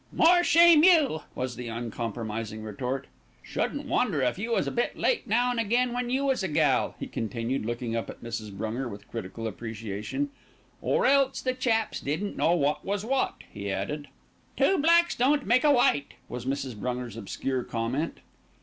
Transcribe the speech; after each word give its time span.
"More 0.11 0.43
shame 0.43 0.83
you," 0.83 1.21
was 1.35 1.55
the 1.55 1.67
uncompromising 1.67 2.63
retort. 2.63 3.05
"Shouldn't 3.43 3.85
wonder 3.85 4.23
if 4.23 4.39
you 4.39 4.51
was 4.51 4.65
a 4.65 4.71
bit 4.71 4.97
late 4.97 5.27
now 5.27 5.51
an' 5.51 5.59
again 5.59 5.93
when 5.93 6.09
you 6.09 6.25
was 6.25 6.41
a 6.41 6.47
gal," 6.47 6.95
he 6.99 7.05
continued, 7.05 7.65
looking 7.67 7.95
up 7.95 8.09
at 8.09 8.23
Mrs. 8.23 8.51
Brunger 8.51 8.89
with 8.89 9.07
critical 9.11 9.45
appreciation 9.45 10.31
"or 10.81 11.05
else 11.05 11.39
the 11.39 11.53
chaps 11.53 11.99
didn't 12.01 12.35
know 12.35 12.55
wot 12.55 12.83
was 12.83 13.05
wot," 13.05 13.43
he 13.53 13.71
added. 13.71 14.07
"Two 14.57 14.79
blacks 14.79 15.13
don't 15.13 15.45
make 15.45 15.63
a 15.63 15.69
white," 15.69 16.15
was 16.27 16.47
Mrs. 16.47 16.73
Brunger's 16.75 17.15
obscure 17.15 17.63
comment. 17.63 18.21